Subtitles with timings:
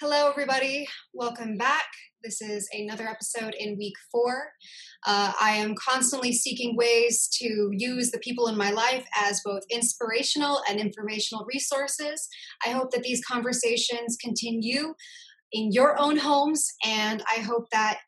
[0.00, 0.86] Hello, everybody.
[1.12, 1.86] Welcome back.
[2.22, 4.52] This is another episode in week four.
[5.04, 9.64] Uh, I am constantly seeking ways to use the people in my life as both
[9.72, 12.28] inspirational and informational resources.
[12.64, 14.94] I hope that these conversations continue
[15.50, 17.98] in your own homes, and I hope that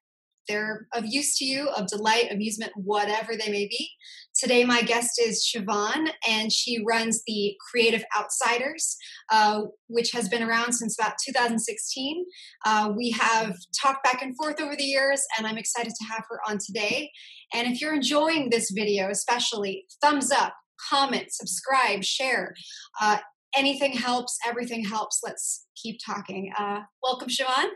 [0.50, 3.88] they're of use to you, of delight, amusement, whatever they may be.
[4.34, 8.96] Today, my guest is Siobhan, and she runs the Creative Outsiders,
[9.30, 12.24] uh, which has been around since about 2016.
[12.64, 16.24] Uh, we have talked back and forth over the years, and I'm excited to have
[16.28, 17.10] her on today.
[17.52, 20.54] And if you're enjoying this video, especially, thumbs up,
[20.88, 22.54] comment, subscribe, share.
[23.00, 23.18] Uh,
[23.56, 25.20] anything helps, everything helps.
[25.24, 26.52] Let's keep talking.
[26.58, 27.68] Uh, welcome, Siobhan.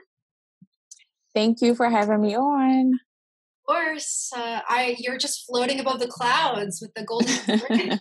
[1.34, 2.92] Thank you for having me on.
[2.92, 8.00] Of course, uh, I you're just floating above the clouds with the golden.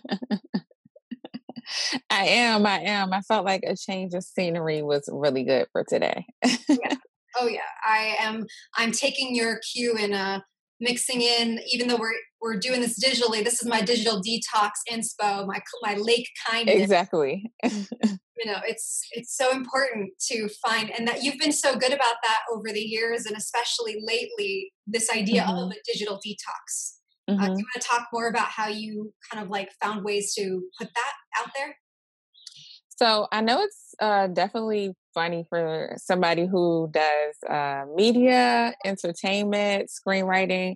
[2.10, 2.66] I am.
[2.66, 3.12] I am.
[3.12, 6.26] I felt like a change of scenery was really good for today.
[6.68, 6.96] yeah.
[7.36, 8.46] Oh yeah, I am.
[8.76, 10.38] I'm taking your cue and uh,
[10.78, 11.58] mixing in.
[11.72, 12.12] Even though we're
[12.44, 16.76] we're doing this digitally, this is my digital detox inspo, my my lake kindness.
[16.76, 17.50] Exactly.
[17.64, 22.16] you know it's it's so important to find and that you've been so good about
[22.22, 25.56] that over the years and especially lately this idea mm-hmm.
[25.56, 26.96] of a digital detox
[27.30, 27.40] mm-hmm.
[27.40, 30.34] uh, do you want to talk more about how you kind of like found ways
[30.34, 31.76] to put that out there
[32.98, 40.74] so i know it's uh, definitely funny for somebody who does uh, media entertainment screenwriting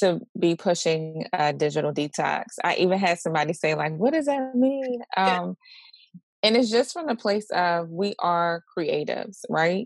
[0.00, 2.44] to be pushing a digital detox.
[2.62, 5.00] I even had somebody say, like, what does that mean?
[5.16, 5.56] Um,
[6.42, 9.84] and it's just from the place of we are creatives, right?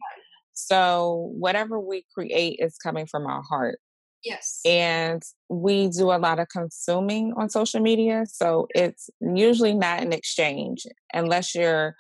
[0.53, 3.79] So whatever we create is coming from our heart.
[4.25, 4.61] Yes.
[4.67, 8.25] And we do a lot of consuming on social media.
[8.27, 11.97] So it's usually not an exchange unless you're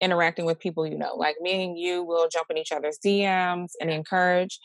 [0.00, 1.14] interacting with people you know.
[1.16, 4.58] Like me and you will jump in each other's DMs and encourage.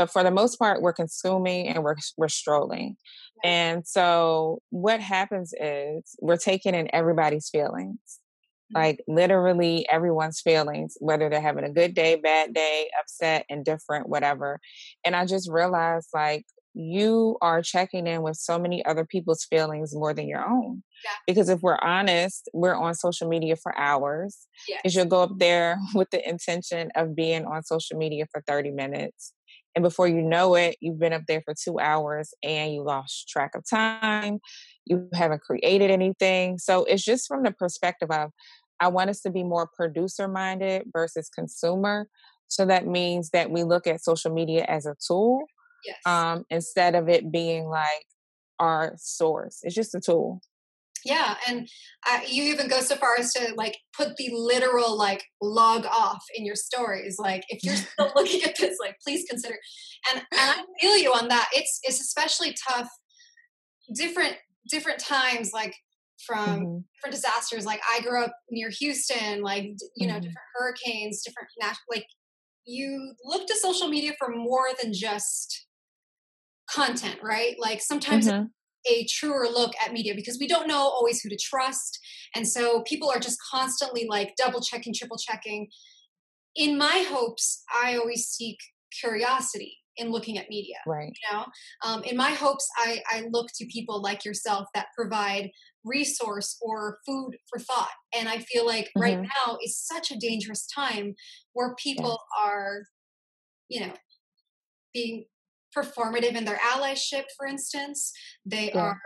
[0.00, 2.96] But for the most part, we're consuming and we're we're strolling.
[3.44, 7.98] And so what happens is we're taking in everybody's feelings
[8.72, 8.80] mm-hmm.
[8.80, 14.58] like literally everyone's feelings, whether they're having a good day, bad day, upset, indifferent, whatever.
[15.04, 19.94] And I just realized like you are checking in with so many other people's feelings
[19.94, 20.82] more than your own.
[21.04, 21.10] Yeah.
[21.26, 24.46] Because if we're honest, we're on social media for hours.
[24.68, 24.80] Yes.
[24.84, 28.70] Is you'll go up there with the intention of being on social media for 30
[28.70, 29.32] minutes.
[29.74, 33.28] And before you know it, you've been up there for two hours and you lost
[33.28, 34.40] track of time.
[34.84, 36.58] You haven't created anything.
[36.58, 38.30] So it's just from the perspective of
[38.80, 42.08] I want us to be more producer minded versus consumer.
[42.48, 45.44] So that means that we look at social media as a tool
[45.84, 45.98] yes.
[46.06, 48.06] um, instead of it being like
[48.58, 49.60] our source.
[49.62, 50.40] It's just a tool.
[51.04, 51.68] Yeah, and
[52.08, 56.22] uh, you even go so far as to like put the literal like log off
[56.36, 57.16] in your stories.
[57.18, 59.56] Like if you're still looking at this, like please consider.
[60.12, 61.48] And and I feel you on that.
[61.54, 62.88] It's it's especially tough.
[63.94, 64.36] Different
[64.70, 65.74] different times like
[66.26, 66.78] from mm-hmm.
[66.94, 67.64] different disasters.
[67.64, 69.64] Like I grew up near Houston, like
[69.96, 70.20] you know, mm-hmm.
[70.20, 71.48] different hurricanes, different
[71.90, 72.06] like
[72.66, 75.66] you look to social media for more than just
[76.70, 77.56] content, right?
[77.58, 78.44] Like sometimes mm-hmm.
[78.88, 81.98] A truer look at media because we don't know always who to trust,
[82.34, 85.68] and so people are just constantly like double checking, triple checking.
[86.56, 88.58] In my hopes, I always seek
[89.00, 91.44] curiosity in looking at media right you know
[91.84, 95.50] um, in my hopes I, I look to people like yourself that provide
[95.84, 97.90] resource or food for thought.
[98.14, 99.00] And I feel like mm-hmm.
[99.00, 101.14] right now is such a dangerous time
[101.52, 102.84] where people are,
[103.68, 103.92] you know,
[104.92, 105.24] being
[105.76, 108.12] performative in their allyship, for instance.
[108.44, 108.80] They yeah.
[108.80, 109.00] are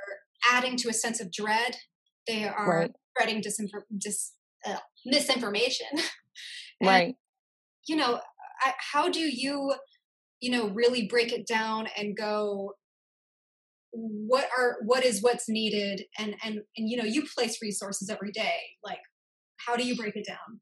[0.50, 1.76] adding to a sense of dread.
[2.26, 2.92] They are right.
[3.10, 4.32] spreading disinfor- dis,
[4.66, 5.86] uh, misinformation.
[6.80, 7.16] and, right.
[7.86, 8.20] You know,
[8.64, 9.74] I, how do you,
[10.40, 12.72] you know, really break it down and go,
[13.96, 18.32] what are what is what's needed and and and you know you place resources every
[18.32, 18.98] day like
[19.56, 20.60] how do you break it down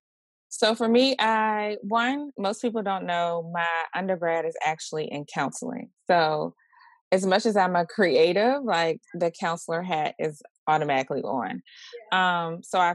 [0.53, 3.67] so for me i one most people don't know my
[3.97, 6.55] undergrad is actually in counseling so
[7.11, 11.63] as much as i'm a creative like the counselor hat is automatically on
[12.13, 12.47] yeah.
[12.47, 12.95] um so i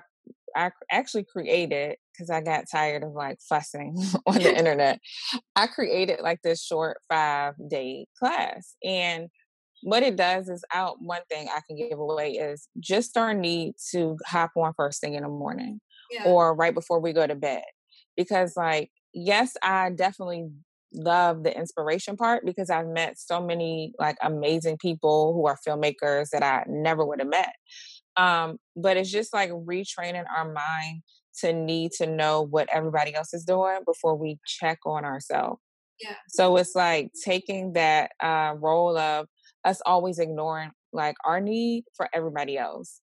[0.55, 3.95] I actually created because I got tired of like fussing
[4.25, 4.99] on the internet.
[5.55, 8.75] I created like this short five day class.
[8.83, 9.27] And
[9.83, 13.75] what it does is out one thing I can give away is just our need
[13.91, 15.79] to hop on first thing in the morning
[16.11, 16.23] yeah.
[16.25, 17.63] or right before we go to bed.
[18.15, 20.49] Because like, yes, I definitely
[20.93, 26.29] love the inspiration part because I've met so many like amazing people who are filmmakers
[26.29, 27.53] that I never would have met.
[28.15, 31.03] Um, but it's just like retraining our mind
[31.39, 35.61] to need to know what everybody else is doing before we check on ourselves.
[36.01, 36.15] Yeah.
[36.29, 39.27] So it's like taking that uh, role of
[39.63, 42.99] us always ignoring like our need for everybody else.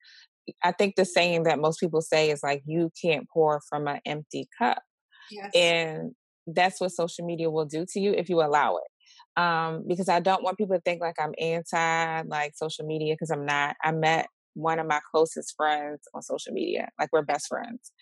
[0.62, 4.00] I think the saying that most people say is like, you can't pour from an
[4.05, 4.82] empty cup.
[5.31, 5.50] Yes.
[5.55, 6.12] And
[6.46, 9.41] that's what social media will do to you if you allow it.
[9.41, 13.31] Um, because I don't want people to think like I'm anti like social media because
[13.31, 13.76] I'm not.
[13.82, 17.93] I met one of my closest friends on social media, like we're best friends.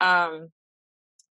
[0.00, 0.48] Um,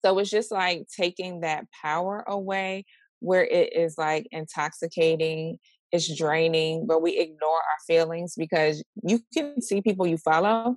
[0.05, 2.85] so it's just like taking that power away
[3.19, 5.57] where it is like intoxicating,
[5.91, 10.75] it's draining, but we ignore our feelings because you can see people you follow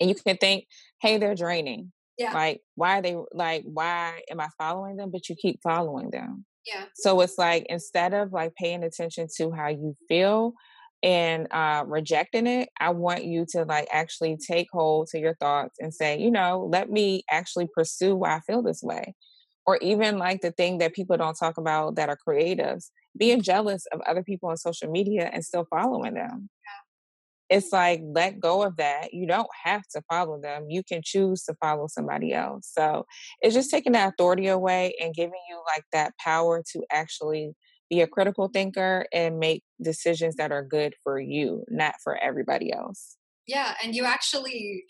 [0.00, 0.66] and you can think,
[1.00, 1.92] hey, they're draining.
[2.18, 2.32] Yeah.
[2.32, 5.10] Like, why are they like, why am I following them?
[5.10, 6.44] But you keep following them.
[6.66, 6.84] Yeah.
[6.94, 10.54] So it's like instead of like paying attention to how you feel
[11.02, 15.76] and uh rejecting it, I want you to like actually take hold to your thoughts
[15.78, 19.14] and say, you know, let me actually pursue why I feel this way.
[19.66, 23.86] Or even like the thing that people don't talk about that are creatives, being jealous
[23.92, 26.48] of other people on social media and still following them.
[26.64, 26.86] Yeah
[27.48, 29.12] it's like let go of that.
[29.12, 30.66] You don't have to follow them.
[30.68, 32.70] You can choose to follow somebody else.
[32.72, 33.06] So
[33.40, 37.52] it's just taking that authority away and giving you like that power to actually
[37.88, 42.72] be a critical thinker and make decisions that are good for you, not for everybody
[42.72, 43.16] else.
[43.46, 44.84] Yeah, and you actually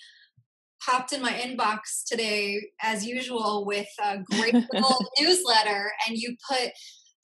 [0.82, 6.70] popped in my inbox today as usual with a great little newsletter and you put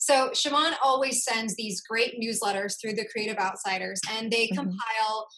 [0.03, 4.57] so Siobhan always sends these great newsletters through the Creative Outsiders, and they mm-hmm.
[4.57, 5.29] compile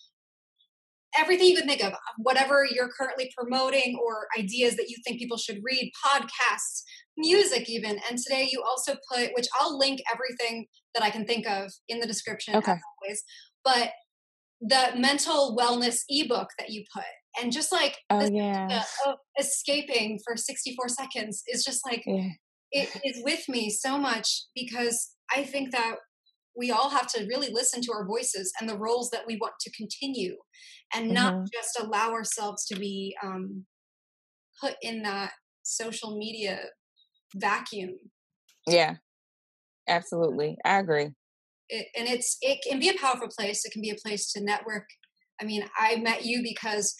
[1.18, 5.36] everything you can think of, whatever you're currently promoting or ideas that you think people
[5.36, 6.80] should read, podcasts,
[7.18, 8.00] music, even.
[8.08, 10.64] And today you also put, which I'll link everything
[10.94, 12.72] that I can think of in the description okay.
[12.72, 13.22] as always,
[13.64, 13.90] but
[14.62, 17.04] the mental wellness ebook that you put.
[17.38, 18.82] And just like oh, yeah.
[19.38, 22.30] escaping for 64 seconds is just like yeah
[22.74, 25.96] it is with me so much because I think that
[26.56, 29.54] we all have to really listen to our voices and the roles that we want
[29.60, 30.36] to continue
[30.92, 31.14] and mm-hmm.
[31.14, 33.64] not just allow ourselves to be um,
[34.60, 35.32] put in that
[35.62, 36.58] social media
[37.34, 37.94] vacuum.
[38.66, 38.94] Yeah,
[39.88, 40.56] absolutely.
[40.64, 41.10] I agree.
[41.68, 43.64] It, and it's it can be a powerful place.
[43.64, 44.86] It can be a place to network.
[45.40, 46.94] I mean, I met you because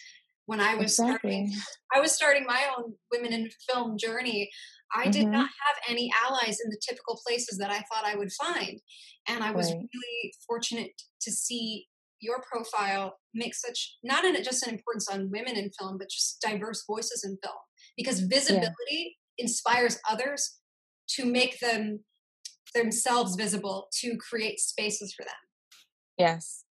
[0.46, 1.46] when I was exactly.
[1.46, 1.52] starting,
[1.94, 4.50] I was starting my own women in film journey.
[4.94, 5.32] I did mm-hmm.
[5.32, 8.80] not have any allies in the typical places that I thought I would find.
[9.28, 9.78] And I was right.
[9.78, 10.92] really fortunate
[11.22, 11.86] to see
[12.20, 16.40] your profile make such not in just an importance on women in film, but just
[16.40, 17.56] diverse voices in film.
[17.96, 19.44] Because visibility yeah.
[19.44, 20.58] inspires others
[21.16, 22.00] to make them
[22.74, 25.34] themselves visible to create spaces for them.
[26.18, 26.64] Yes.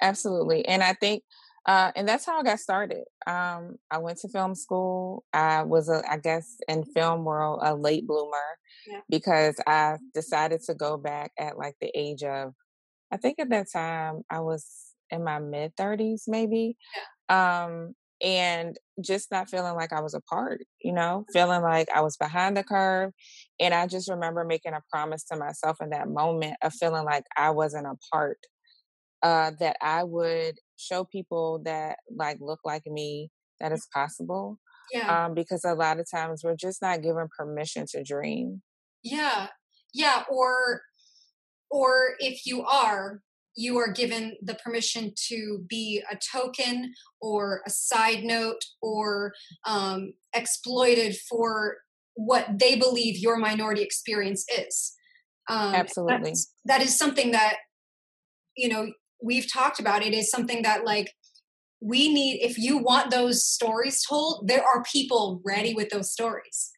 [0.00, 0.66] Absolutely.
[0.66, 1.22] And I think
[1.66, 3.04] uh, and that's how I got started.
[3.26, 5.24] Um, I went to film school.
[5.32, 8.36] I was, a, I guess, in film world, a late bloomer
[8.88, 9.00] yeah.
[9.08, 12.52] because I decided to go back at like the age of,
[13.12, 14.66] I think at that time I was
[15.10, 16.76] in my mid 30s, maybe.
[17.28, 17.64] Yeah.
[17.64, 22.02] Um, and just not feeling like I was a part, you know, feeling like I
[22.02, 23.12] was behind the curve.
[23.58, 27.24] And I just remember making a promise to myself in that moment of feeling like
[27.36, 28.38] I wasn't a part
[29.22, 33.30] uh, that I would show people that like look like me
[33.60, 34.58] that it's possible.
[34.92, 35.24] Yeah.
[35.24, 38.62] Um, because a lot of times we're just not given permission to dream.
[39.02, 39.48] Yeah.
[39.94, 40.24] Yeah.
[40.30, 40.82] Or
[41.70, 43.22] or if you are,
[43.56, 49.32] you are given the permission to be a token or a side note or
[49.66, 51.78] um, exploited for
[52.14, 54.92] what they believe your minority experience is.
[55.48, 56.34] Um, Absolutely.
[56.66, 57.56] That is something that,
[58.56, 61.12] you know, we've talked about it is something that like
[61.80, 66.70] we need if you want those stories told there are people ready with those stories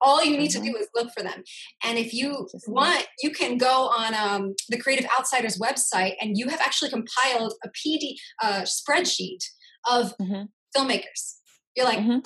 [0.00, 0.64] all you need mm-hmm.
[0.64, 1.42] to do is look for them
[1.84, 6.48] and if you want you can go on um, the creative outsiders website and you
[6.48, 9.44] have actually compiled a pd uh, spreadsheet
[9.90, 10.42] of mm-hmm.
[10.76, 11.36] filmmakers
[11.76, 12.18] you're like mm-hmm.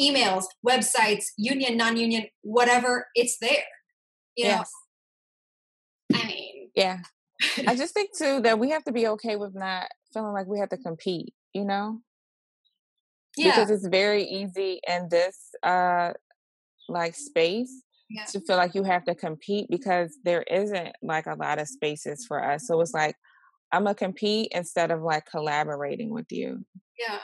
[0.00, 3.64] emails websites union non-union whatever it's there
[4.36, 4.70] you know yes.
[6.14, 6.98] i mean yeah
[7.66, 10.58] I just think too that we have to be okay with not feeling like we
[10.58, 12.00] have to compete, you know?
[13.36, 13.50] Yeah.
[13.50, 16.12] Because it's very easy in this uh
[16.88, 18.24] like space yeah.
[18.24, 22.24] to feel like you have to compete because there isn't like a lot of spaces
[22.26, 22.66] for us.
[22.66, 23.16] So it's like
[23.72, 26.64] I'm gonna compete instead of like collaborating with you.
[26.98, 27.20] Yeah.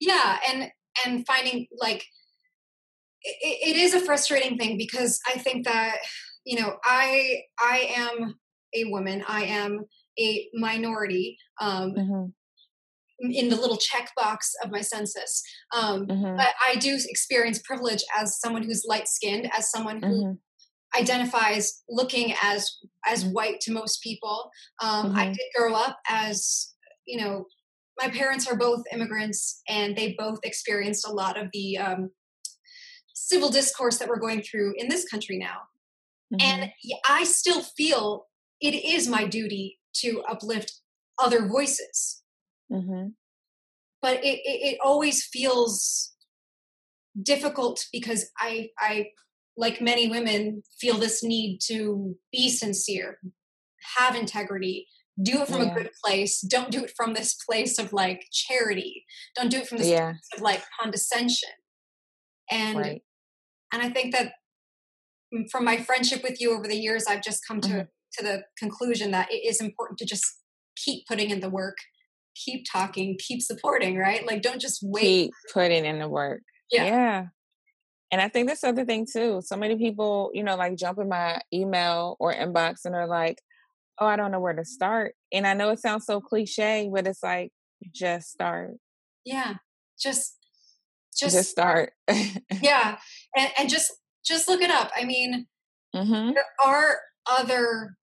[0.00, 0.70] Yeah, and
[1.04, 2.04] and finding like
[3.22, 5.96] it, it is a frustrating thing because I think that
[6.44, 8.34] you know I I am
[8.74, 9.24] a woman.
[9.26, 9.84] I am
[10.18, 11.36] a minority.
[11.60, 12.24] Um, mm-hmm.
[13.20, 15.40] in the little checkbox of my census.
[15.72, 16.36] Um, Mhm.
[16.36, 20.38] but I do experience privilege as someone who's light skinned, as someone who Mhm.
[20.96, 22.76] identifies looking as
[23.06, 24.50] as white to most people.
[24.82, 25.34] Um, I Mhm.
[25.34, 26.74] did grow up as
[27.06, 27.46] you know,
[28.02, 32.10] my parents are both immigrants, and they both experienced a lot of the um,
[33.14, 35.68] civil discourse that we're going through in this country now.
[36.40, 36.72] And
[37.08, 38.26] I still feel
[38.60, 40.80] it is my duty to uplift
[41.18, 42.22] other voices,
[42.70, 43.14] Mhm.
[44.02, 46.14] but it, it, it always feels
[47.20, 49.10] difficult because I, I,
[49.56, 53.20] like many women, feel this need to be sincere,
[53.96, 54.88] have integrity,
[55.22, 55.70] do it from Yeah.
[55.70, 56.40] a good place.
[56.40, 59.04] Don't do it from this place of like charity.
[59.36, 60.10] Don't do it from this Yeah.
[60.14, 61.50] place of like condescension.
[62.50, 63.02] And Right.
[63.72, 64.34] and I think that
[65.32, 67.88] mm, from my friendship with you over the years, I've just come to Mhm.
[68.18, 70.24] To the conclusion that it is important to just
[70.76, 71.76] keep putting in the work,
[72.34, 73.96] keep talking, keep supporting.
[73.96, 74.26] Right?
[74.26, 75.02] Like, don't just wait.
[75.02, 76.42] Keep putting in the work.
[76.70, 76.84] Yeah.
[76.84, 77.24] Yeah.
[78.10, 79.40] And I think that's the other thing too.
[79.44, 83.40] So many people, you know, like jump in my email or inbox and are like,
[83.98, 85.14] oh, I don't know where to start.
[85.32, 87.50] And I know it sounds so cliche, but it's like,
[87.92, 88.72] just start.
[89.24, 89.54] Yeah,
[90.00, 90.36] just
[91.16, 91.92] Just, just, start.
[92.62, 92.98] yeah,
[93.36, 93.92] and and just
[94.24, 94.90] just look it up.
[94.96, 95.46] I mean,
[95.94, 97.96] hmm there are other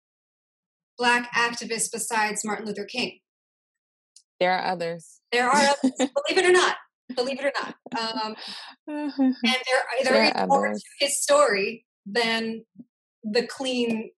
[1.02, 3.18] black activists besides Martin Luther King.
[4.40, 5.20] There are others.
[5.32, 6.76] There are others, believe it or not.
[7.16, 7.76] Believe it or not.
[8.00, 8.36] Um,
[8.88, 12.66] and there, there There is are more to his story than
[13.24, 14.12] the clean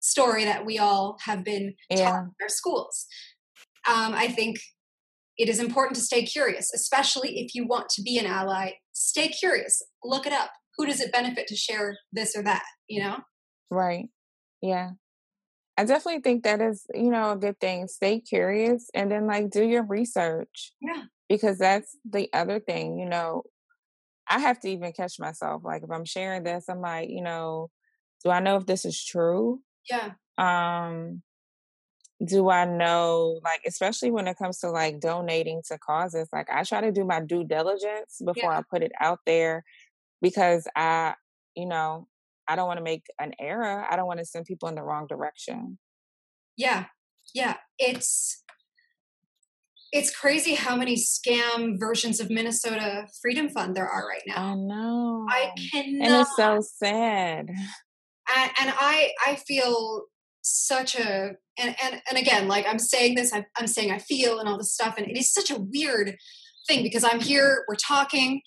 [0.00, 2.20] story that we all have been taught yeah.
[2.20, 3.06] in our schools.
[3.86, 4.56] Um, I think
[5.36, 8.72] it is important to stay curious, especially if you want to be an ally.
[8.94, 9.82] Stay curious.
[10.02, 10.50] Look it up.
[10.78, 12.64] Who does it benefit to share this or that?
[12.88, 13.18] You know?
[13.70, 14.06] Right.
[14.62, 14.92] Yeah.
[15.82, 17.88] I definitely think that is, you know, a good thing.
[17.88, 21.04] Stay curious and then like do your research Yeah.
[21.28, 23.44] because that's the other thing, you know.
[24.28, 25.62] I have to even catch myself.
[25.64, 27.70] Like if I'm sharing this, I'm like, you know,
[28.24, 29.60] do I know if this is true?
[29.90, 30.14] Yeah.
[30.38, 31.22] Um
[32.24, 36.62] do I know like especially when it comes to like donating to causes, like I
[36.62, 38.58] try to do my due diligence before Yeah.
[38.58, 39.64] I put it out there
[40.22, 41.14] because I,
[41.56, 42.08] you know,
[42.48, 43.86] I don't want to make an error.
[43.88, 45.78] I don't want to send people in the wrong direction.
[46.56, 46.86] Yeah.
[47.34, 47.56] Yeah.
[47.78, 48.42] It's
[49.92, 54.52] it's crazy how many scam versions of Minnesota Freedom Fund there are right now.
[54.52, 55.26] I know.
[55.28, 56.06] I cannot.
[56.08, 57.48] and it's so sad.
[57.50, 60.04] and, and I I feel
[60.42, 64.40] such a and and and again like I'm saying this I, I'm saying I feel
[64.40, 66.16] and all this stuff and it is such a weird
[66.66, 68.40] thing because I'm here we're talking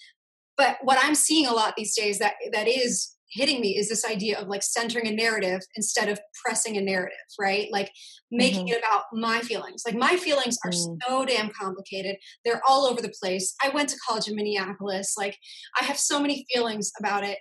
[0.57, 4.05] but what I'm seeing a lot these days that that is hitting me is this
[4.05, 7.91] idea of like centering a narrative instead of pressing a narrative right like
[8.31, 10.97] making it about my feelings like my feelings are Mm.
[11.07, 15.37] so damn complicated they're all over the place I went to college in Minneapolis like
[15.79, 17.37] I have so many feelings about it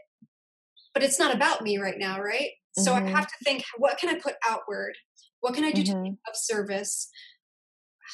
[0.92, 2.50] but it's not about me right now, right?
[2.78, 3.06] So Mhm.
[3.06, 4.94] I have to think, what can I put outward?
[5.40, 6.04] What can I do to Mhm.
[6.04, 7.08] be of service?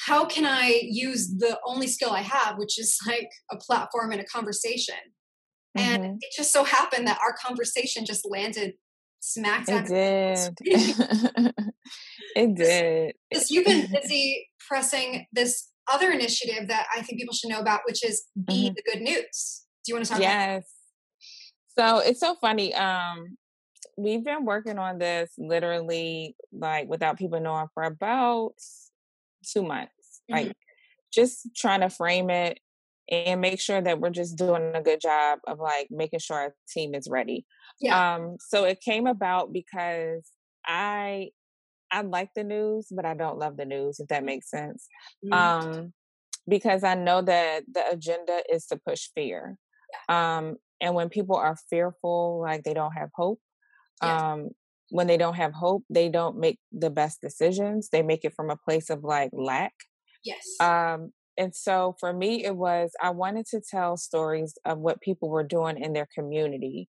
[0.07, 4.21] How can I use the only skill I have, which is like a platform and
[4.21, 4.97] a conversation?
[5.77, 6.19] And Mhm.
[6.21, 8.75] it just so happened that our conversation just landed
[9.21, 9.85] smack dab.
[9.87, 10.57] It did.
[12.37, 13.15] it did.
[13.31, 17.81] Because you've been busy pressing this other initiative that I think people should know about,
[17.87, 18.75] which is Be Mhm.
[18.77, 19.65] the Good News.
[19.85, 20.65] Do you want to talk about Yes.
[21.79, 22.75] So it's so funny.
[22.75, 23.37] Um,
[23.97, 28.55] we've been working on this literally like without people knowing for about
[29.47, 30.23] two months.
[30.29, 30.33] Mhm.
[30.35, 30.57] Like
[31.13, 32.61] just trying to frame it
[33.11, 36.55] and make sure that we're just doing a good job of like making sure our
[36.69, 37.45] team is ready.
[37.81, 38.15] Yeah.
[38.15, 40.29] Um, so it came about because
[40.67, 41.31] I
[41.91, 44.87] I like the news, but I don't love the news, if that makes sense.
[45.25, 45.33] Mhm.
[45.35, 45.93] Um,
[46.49, 49.59] because I know that the agenda is to push fear.
[50.09, 53.41] Um, and when people are fearful, like they don't have hope.
[54.03, 54.21] Yes.
[54.23, 54.51] Um,
[54.91, 57.89] when they don't have hope, they don't make the best decisions.
[57.91, 59.75] They make it from a place of like lack.
[60.25, 60.61] yes.
[60.61, 65.29] Um, and so for me, it was I wanted to tell stories of what people
[65.31, 66.89] were doing in their community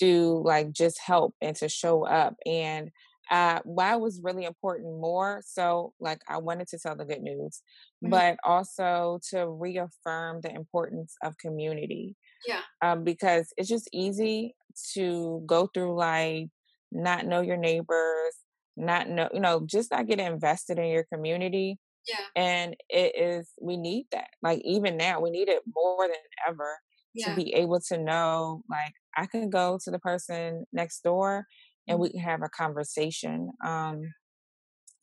[0.00, 2.34] to like just help and to show up.
[2.46, 2.90] And
[3.30, 7.62] uh, why was really important more so like I wanted to tell the good news,
[8.02, 8.10] Mhm.
[8.10, 12.16] but also to reaffirm the importance of community.
[12.46, 12.62] Yeah.
[12.82, 14.56] Um, because it's just easy
[14.94, 16.48] to go through life,
[16.92, 18.34] not know your neighbors,
[18.76, 22.26] not know, you know, just not get invested in your community yeah.
[22.36, 26.16] and it is we need that like even now we need it more than
[26.48, 26.78] ever
[27.14, 27.28] Yeah.
[27.28, 31.46] to be able to know like i can go to the person next door
[31.86, 34.00] and we can have a conversation um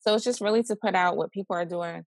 [0.01, 2.03] so it's just really to put out what people are doing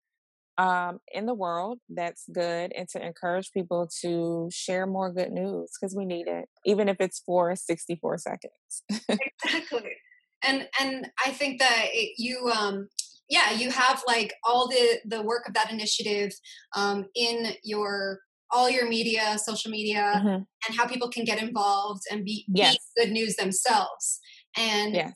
[0.58, 5.72] um, in the world that's good and to encourage people to share more good news
[5.80, 8.84] because we need it, even if it's for 64 seconds.
[9.44, 9.92] exactly.
[10.44, 12.88] And and I think that it, you um
[13.30, 16.32] yeah, you have like all the the work of that initiative
[16.76, 18.20] um in your
[18.52, 20.28] all your media, social media, mm-hmm.
[20.28, 22.78] and how people can get involved and be, yes.
[22.96, 24.20] be good news themselves.
[24.56, 25.14] And yes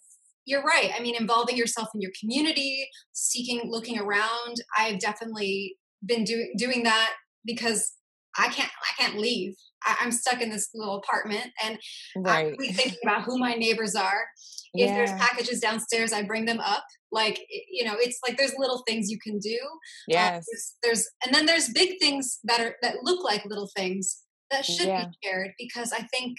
[0.48, 0.92] you're right.
[0.98, 4.56] I mean, involving yourself in your community, seeking, looking around.
[4.78, 7.14] I've definitely been doing doing that
[7.46, 7.94] because
[8.38, 9.56] I can't I can't leave.
[9.84, 11.78] I, am stuck in this little apartment, and
[12.16, 12.48] right.
[12.48, 14.26] I'm really thinking about who my neighbors are.
[14.74, 14.96] If yeah.
[14.96, 16.84] there's packages downstairs, I bring them up.
[17.12, 19.58] Like you know, it's like there's little things you can do.
[19.62, 20.36] Um, yes.
[20.36, 24.24] Um, there's, there's, and then there's big things that are that look like little things
[24.52, 25.06] that should yeah.
[25.06, 26.38] be shared because I think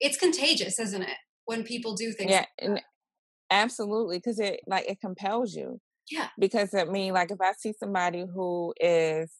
[0.00, 1.16] it's contagious, isn't it?
[1.46, 2.30] when people do things.
[2.30, 2.84] Yeah, like
[3.50, 5.80] absolutely, because it like it compels you.
[6.10, 6.28] Yeah.
[6.38, 9.32] Because I mean, like if I see somebody who is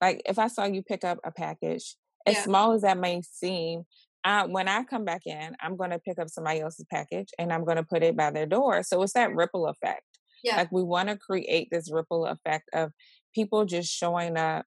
[0.00, 1.96] like, if I saw you pick up a package,
[2.26, 2.42] as yeah.
[2.42, 3.84] small as that may seem,
[4.24, 7.64] When I come back in, I'm going to pick up somebody else's package and I'm
[7.64, 8.82] going to put it by their door.
[8.82, 10.04] So it's that ripple effect.
[10.42, 10.56] Yeah.
[10.56, 12.92] Like we want to create this ripple effect of
[13.34, 14.64] people just showing up,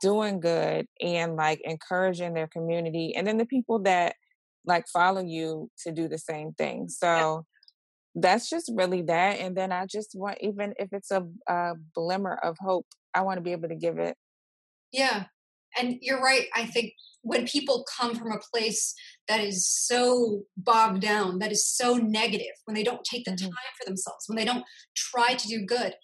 [0.00, 4.16] doing good, and like encouraging their community, and then the people that
[4.66, 6.88] like follow you to do the same thing.
[6.88, 7.06] So
[8.14, 8.20] yeah.
[8.22, 9.38] that's just really that.
[9.38, 13.36] And then I just want, even if it's a, a glimmer of hope, I want
[13.36, 14.16] to be able to give it.
[14.90, 15.24] Yeah.
[15.78, 16.46] And you're right.
[16.54, 18.94] I think when people come from a place
[19.28, 23.46] that is so bogged down, that is so negative, when they don't take the mm-hmm.
[23.46, 24.64] time for themselves, when they don't
[24.94, 25.94] try to do good,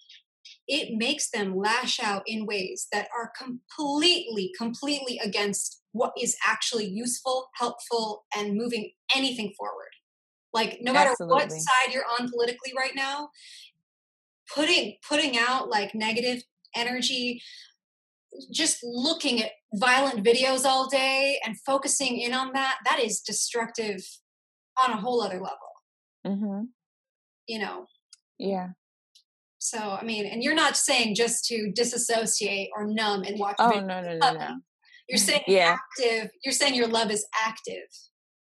[0.67, 6.87] it makes them lash out in ways that are completely, completely against what is actually
[6.87, 9.89] useful, helpful, and moving anything forward.
[10.53, 11.35] Like no matter Absolutely.
[11.35, 13.29] what side you're on politically right now,
[14.53, 16.43] putting putting out like negative
[16.75, 17.41] energy,
[18.51, 24.01] just looking at violent videos all day and focusing in on that, that is destructive
[24.83, 25.57] on a whole other level.
[26.25, 26.63] Mm-hmm.
[27.47, 27.85] You know.
[28.37, 28.69] Yeah.
[29.59, 33.55] So I mean, and you're not saying just to disassociate or numb and watch.
[33.59, 34.57] Oh no no no no.
[35.07, 35.77] You're saying yeah.
[35.77, 36.31] active.
[36.43, 37.87] You're saying your love is active.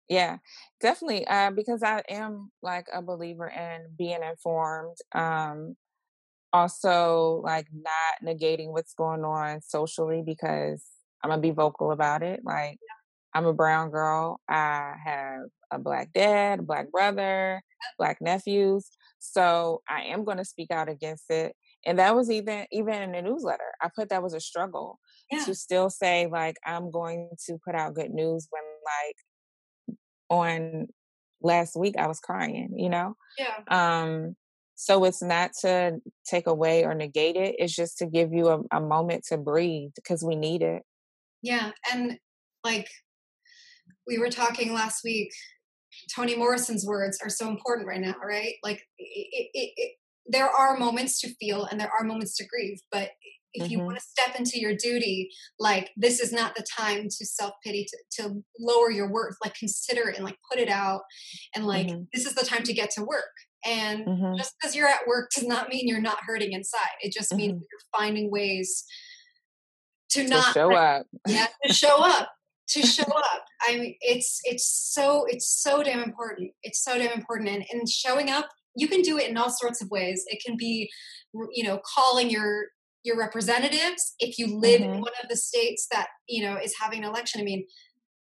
[0.09, 0.37] Yeah,
[0.81, 1.25] definitely.
[1.25, 4.97] Uh, because I am like a believer in being informed.
[5.13, 5.77] Um,
[6.53, 10.85] also, like not negating what's going on socially because
[11.23, 12.41] I'm gonna be vocal about it.
[12.43, 12.79] Like,
[13.33, 14.41] I'm a brown girl.
[14.49, 17.61] I have a black dad, a black brother,
[17.97, 18.89] black nephews.
[19.19, 21.55] So I am to speak out against it.
[21.85, 23.71] And that was even even in the newsletter.
[23.81, 24.99] I put that was a struggle
[25.31, 25.43] yeah.
[25.45, 29.97] to still say like I'm going to put out good news when like
[30.29, 30.87] on
[31.41, 33.15] last week I was crying, you know?
[33.37, 33.55] Yeah.
[33.67, 34.35] Um
[34.81, 37.53] so it's not to take away or negate it.
[37.59, 40.81] It's just to give you a, a moment to breathe because we need it.
[41.43, 41.69] Yeah.
[41.93, 42.17] And
[42.63, 42.87] like
[44.07, 45.29] we were talking last week,
[46.15, 48.55] Toni Morrison's words are so important right now, right?
[48.63, 49.91] Like it, it, it,
[50.25, 53.11] there are moments to feel and there are moments to grieve, but
[53.53, 53.71] if mm-hmm.
[53.73, 57.85] you want to step into your duty like this is not the time to self-pity
[57.85, 61.01] to, to lower your worth like consider it and like put it out
[61.53, 62.03] and like mm-hmm.
[62.13, 63.33] this is the time to get to work
[63.65, 64.37] and mm-hmm.
[64.37, 66.79] just because you're at work does not mean you're not hurting inside.
[67.01, 67.63] It just means mm-hmm.
[67.71, 68.83] you're finding ways
[70.11, 71.05] to, to not show up.
[71.27, 72.29] Yeah to show up
[72.69, 73.45] to show up.
[73.61, 76.51] I mean it's it's so it's so damn important.
[76.63, 77.49] It's so damn important.
[77.49, 80.23] And, and showing up you can do it in all sorts of ways.
[80.27, 80.89] It can be
[81.53, 82.67] you know calling your
[83.03, 84.15] your representatives.
[84.19, 84.93] If you live mm-hmm.
[84.93, 87.65] in one of the states that you know is having an election i mean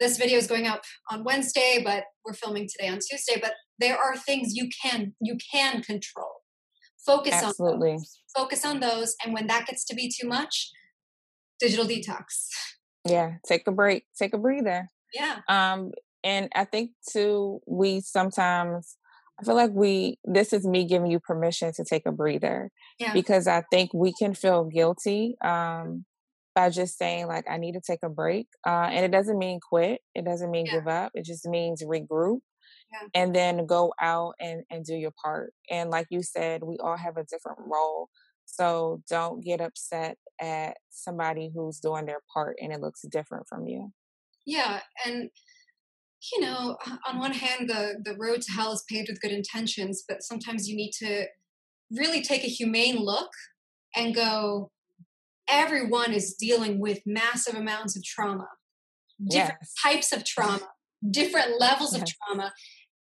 [0.03, 3.97] this video is going up on wednesday but we're filming today on tuesday but there
[3.97, 6.41] are things you can you can control.
[7.05, 7.91] Focus Absolutely.
[7.91, 8.19] on those.
[8.35, 10.71] Focus on those and when that gets to be too much
[11.59, 12.47] digital detox.
[13.05, 14.87] Yeah take a break take a breather.
[15.13, 15.39] Yeah.
[15.47, 15.91] Um
[16.23, 18.97] and i think too we sometimes
[19.41, 23.13] I feel like we, this is me giving you permission to take a breather yeah.
[23.13, 26.05] because I think we can feel guilty um,
[26.55, 28.47] by just saying, like, I need to take a break.
[28.65, 30.73] Uh, and it doesn't mean quit, it doesn't mean yeah.
[30.73, 32.39] give up, it just means regroup
[32.91, 33.07] yeah.
[33.13, 35.53] and then go out and, and do your part.
[35.69, 38.09] And like you said, we all have a different role.
[38.45, 43.65] So don't get upset at somebody who's doing their part and it looks different from
[43.67, 43.91] you.
[44.45, 44.81] Yeah.
[45.05, 45.29] And
[46.31, 50.03] you know, on one hand, the, the road to hell is paved with good intentions,
[50.07, 51.25] but sometimes you need to
[51.91, 53.29] really take a humane look
[53.95, 54.71] and go,
[55.49, 58.47] everyone is dealing with massive amounts of trauma,
[59.29, 59.73] different yes.
[59.83, 60.67] types of trauma,
[61.09, 62.01] different levels yes.
[62.01, 62.53] of trauma.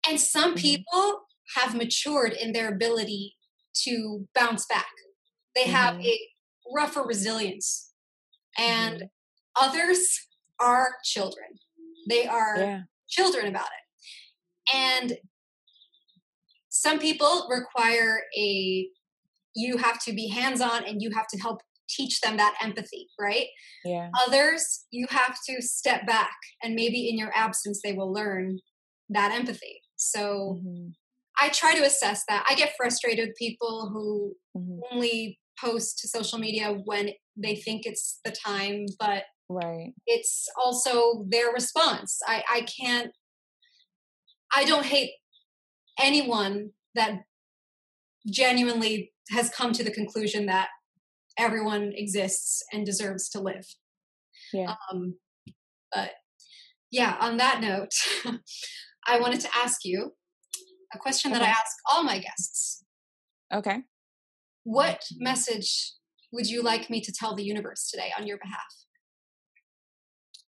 [0.08, 0.62] And some mm-hmm.
[0.62, 1.22] people
[1.56, 3.36] have matured in their ability
[3.84, 4.88] to bounce back.
[5.56, 5.72] They mm-hmm.
[5.72, 6.20] have a
[6.74, 7.92] rougher resilience.
[8.58, 9.70] And mm-hmm.
[9.70, 10.28] others
[10.60, 11.48] are children.
[12.08, 12.82] They are yeah.
[13.08, 14.76] children about it.
[14.76, 15.18] And
[16.70, 18.88] some people require a
[19.56, 23.08] you have to be hands on and you have to help teach them that empathy,
[23.20, 23.48] right?
[23.84, 24.10] Yeah.
[24.28, 28.60] Others, you have to step back and maybe in your absence, they will learn
[29.10, 29.82] that empathy.
[29.96, 30.90] So mm-hmm.
[31.42, 32.46] I try to assess that.
[32.50, 34.80] I get frustrated with people who mm-hmm.
[34.92, 39.94] only post to social media when they think it's the time, but right.
[40.06, 42.20] it's also their response.
[42.28, 43.12] I, I can't,
[44.56, 45.12] I don't hate
[46.00, 47.22] anyone that
[48.30, 50.70] genuinely has come to the conclusion that
[51.40, 53.66] everyone exists and deserves to live.
[54.54, 54.76] Yeah.
[54.92, 55.16] Um,
[55.94, 56.12] but
[56.92, 57.94] yeah, on that note,
[59.08, 60.12] I wanted to ask you
[60.94, 61.40] a question okay.
[61.40, 62.84] that I ask all my guests.
[63.54, 63.82] Okay.
[64.64, 65.94] What message
[66.32, 68.76] would you like me to tell the universe today on your behalf?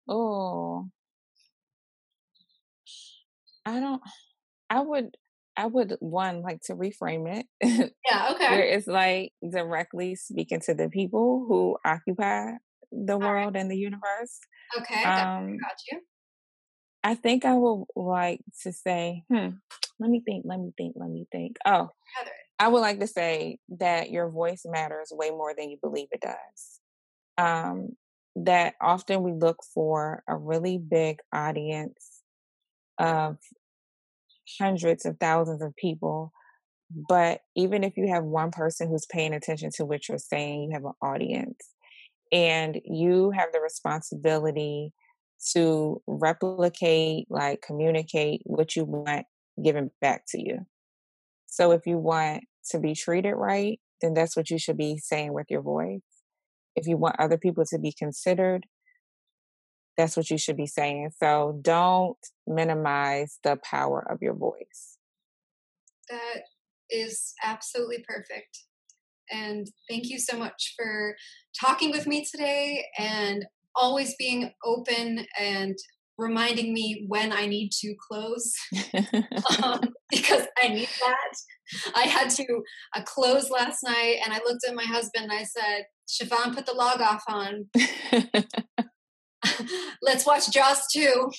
[0.07, 0.89] Oh,
[3.65, 4.03] I don't,
[4.69, 5.17] I would
[5.57, 7.47] I would one like to reframe it.
[8.11, 8.49] Yeah, okay.
[8.51, 12.53] where it's like directly speaking to the people who occupy
[12.91, 13.61] the All world right.
[13.61, 14.41] and the universe.
[14.79, 16.01] Okay, um, got you.
[17.03, 19.49] I think I would like to say, hmm,
[19.99, 21.57] let me think, let me think, let me think.
[21.67, 22.31] Oh, Heather.
[22.59, 26.21] I would like to say that your voice matters way more than you believe it
[26.23, 26.81] does.
[27.37, 27.91] Um,
[28.37, 32.21] that often we look for a really big audience
[32.99, 33.39] of
[34.59, 36.33] hundreds of thousands of people.
[37.09, 40.71] But even if you have one person who's paying attention to what you're saying, you
[40.73, 41.59] have an audience.
[42.33, 44.93] And you have the responsibility
[45.53, 49.27] to replicate, like communicate what you want
[49.63, 50.67] given back to you.
[51.47, 55.33] So if you want to be treated right, then that's what you should be saying
[55.33, 56.01] with your voice.
[56.77, 58.67] If you want other people to be considered,
[59.97, 61.11] that's what you should be saying.
[61.19, 64.99] So don't minimize the power of your voice.
[66.09, 66.43] That
[66.91, 68.65] is absolutely perfect.
[69.31, 71.17] And thank you so much for
[71.59, 75.77] talking with me today and always being open and
[76.17, 78.53] reminding me when I need to close
[79.63, 79.81] um,
[80.11, 81.93] because I need that.
[81.97, 82.63] I had to
[82.95, 86.67] uh, close last night and I looked at my husband and I said, Siobhan, put
[86.67, 87.67] the log off on.
[90.03, 91.31] let's watch Jaws 2.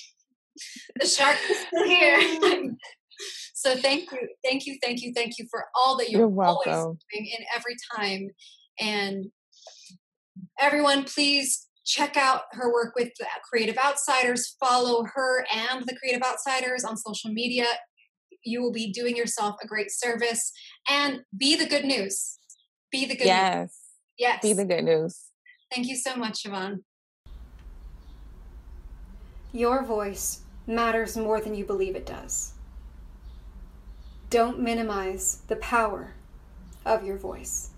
[1.00, 2.40] The shark is still here.
[3.54, 6.66] so thank you, thank you, thank you, thank you for all that you're, you're always
[6.66, 8.30] doing in every time.
[8.80, 9.26] And
[10.58, 14.56] everyone, please check out her work with the Creative Outsiders.
[14.58, 17.66] Follow her and the Creative Outsiders on social media.
[18.44, 20.52] You will be doing yourself a great service.
[20.90, 22.38] And be the good news.
[22.90, 23.58] Be the good yes.
[23.58, 23.70] news.
[24.18, 24.42] Yes.
[24.42, 25.20] Be the good news.
[25.74, 26.80] Thank you so much, Siobhan.
[29.52, 32.52] Your voice matters more than you believe it does.
[34.28, 36.14] Don't minimize the power
[36.84, 37.70] of your voice.